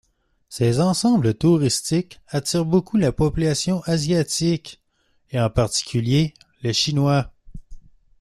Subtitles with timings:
[0.49, 4.81] Ces ensembles touristiques attirent beaucoup la population asiatique,
[5.29, 7.31] et en particulier les Chinois.